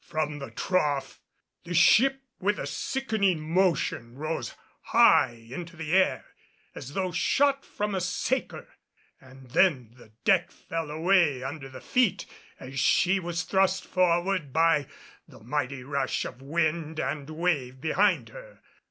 From 0.03 0.39
the 0.39 0.49
trough, 0.49 1.19
the 1.63 1.75
ship 1.75 2.23
with 2.39 2.57
a 2.57 2.65
sickening 2.65 3.39
motion 3.39 4.15
rose 4.15 4.55
high 4.85 5.45
into 5.51 5.75
the 5.75 5.93
air 5.93 6.25
as 6.73 6.93
though 6.95 7.11
shot 7.11 7.63
from 7.63 7.93
a 7.93 8.01
saker; 8.01 8.67
and 9.19 9.51
then 9.51 9.91
the 9.95 10.11
deck 10.25 10.49
fell 10.49 10.89
away 10.89 11.43
under 11.43 11.69
the 11.69 11.81
feet 11.81 12.25
as 12.59 12.79
she 12.79 13.19
was 13.19 13.43
thrust 13.43 13.85
forward 13.85 14.51
by 14.51 14.87
the 15.27 15.39
mighty 15.43 15.83
rush 15.83 16.25
of 16.25 16.41
wind 16.41 16.99
and 16.99 17.29
wave 17.29 17.79
behind 17.79 18.29
her. 18.29 18.59